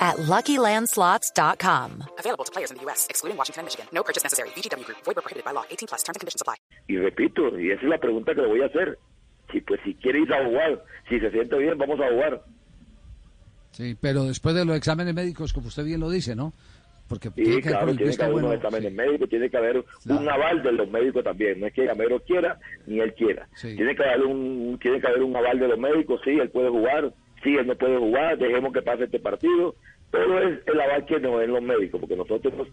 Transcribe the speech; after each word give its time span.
at 0.00 0.16
LuckyLandSlots.com. 0.16 2.04
Available 2.18 2.44
to 2.44 2.50
players 2.52 2.70
in 2.70 2.78
the 2.78 2.82
U.S., 2.84 3.06
excluding 3.10 3.36
Washington 3.36 3.60
and 3.60 3.66
Michigan. 3.66 3.86
No 3.92 4.02
purchase 4.02 4.24
necessary. 4.24 4.48
VGW 4.56 4.84
Group. 4.84 4.98
Void 5.04 5.14
prohibited 5.16 5.44
by 5.44 5.52
law. 5.52 5.64
18 5.70 5.86
plus. 5.88 6.02
Terms 6.02 6.16
and 6.16 6.20
conditions 6.20 6.40
apply. 6.42 6.56
Y 6.88 6.96
repito, 6.96 7.58
y 7.58 7.70
esa 7.70 7.82
es 7.82 7.88
la 7.88 7.98
pregunta 7.98 8.34
que 8.34 8.40
le 8.42 8.48
voy 8.48 8.62
a 8.62 8.66
hacer. 8.66 8.98
Si 9.52 9.60
pues 9.60 9.80
si 9.84 9.94
quiere 9.94 10.20
ir 10.20 10.32
a 10.32 10.44
jugar, 10.44 10.82
si 11.08 11.18
se 11.20 11.30
siente 11.30 11.56
bien, 11.58 11.76
vamos 11.76 11.98
a 12.00 12.08
jugar. 12.08 12.42
Sí, 13.72 13.96
pero 14.00 14.24
después 14.24 14.54
de 14.54 14.64
los 14.64 14.76
exámenes 14.76 15.14
médicos, 15.14 15.52
como 15.52 15.68
usted 15.68 15.84
bien 15.84 16.00
lo 16.00 16.10
dice, 16.10 16.34
¿no? 16.34 16.52
Porque 17.08 17.28
Sí, 17.30 17.42
tiene 17.42 17.60
que 17.60 17.68
haber 17.70 17.78
claro, 17.80 17.96
tiene 17.96 18.16
que 18.16 18.22
haber 18.22 18.32
bueno, 18.32 18.48
unos 18.48 18.56
exámenes 18.58 18.90
sí. 18.90 18.96
médicos, 18.96 19.28
tiene 19.28 19.50
que 19.50 19.56
haber 19.56 19.84
Claro. 20.04 20.20
un 20.20 20.28
aval 20.28 20.62
de 20.62 20.72
los 20.72 20.88
médicos 20.90 21.24
también. 21.24 21.58
No 21.60 21.66
es 21.66 21.72
que 21.72 21.86
Gamero 21.86 22.20
quiera 22.20 22.58
ni 22.86 23.00
él 23.00 23.12
quiera. 23.14 23.48
Sí. 23.56 23.74
Tiene 23.74 23.96
que 23.96 24.04
haber 24.04 24.26
un 24.26 24.78
tiene 24.80 25.00
que 25.00 25.06
haber 25.08 25.22
un 25.24 25.36
aval 25.36 25.58
de 25.58 25.68
los 25.68 25.78
médicos. 25.78 26.20
Sí, 26.24 26.30
él 26.30 26.50
puede 26.50 26.68
jugar. 26.68 27.12
Sí, 27.42 27.56
él 27.56 27.66
no 27.66 27.74
puede 27.76 27.96
jugar. 27.98 28.38
Dejemos 28.38 28.72
que 28.72 28.82
pase 28.82 29.04
este 29.04 29.18
partido. 29.20 29.74
Todo 30.10 30.38
es 30.40 30.58
el 30.66 30.80
aval 30.80 31.06
que 31.06 31.20
nos 31.20 31.40
den 31.40 31.52
los 31.52 31.62
médicos, 31.62 32.00
porque 32.00 32.16
nosotros, 32.16 32.68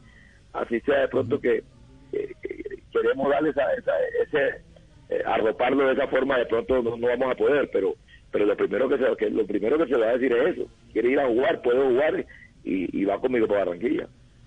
así 0.54 0.80
sea 0.82 1.02
de 1.02 1.08
pronto 1.08 1.40
que, 1.40 1.64
que- 2.12 2.34
que 2.42 2.58
queremos 2.92 3.30
darle 3.30 3.50
esa, 3.52 3.72
esa- 3.74 4.00
ese 4.24 4.62
eh, 5.10 5.22
arroparlo 5.26 5.88
de 5.88 5.94
esa 5.94 6.08
forma, 6.08 6.38
de 6.38 6.46
pronto 6.48 6.82
no, 6.82 6.98
no 6.98 7.08
vamos 7.08 7.32
a 7.32 7.36
poder. 7.36 7.70
Pero 7.72 7.96
pero 8.32 8.46
lo 8.46 8.58
primero 8.58 8.90
que 8.90 8.98
se 8.98 9.16
que 9.18 9.30
lo 9.30 9.46
primero 9.46 9.78
que 9.78 9.88
se 9.88 9.98
va 10.00 10.08
a 10.10 10.14
decir 10.18 10.34
es 10.34 10.56
eso. 10.58 10.68
Quiere 10.92 11.10
ir 11.12 11.20
a 11.20 11.28
jugar, 11.28 11.62
puede 11.62 11.82
jugar 11.82 12.26
y, 12.64 13.00
y 13.02 13.06
va 13.06 13.20
conmigo 13.22 13.48
para 13.48 13.66
Barranquilla. 13.66 14.08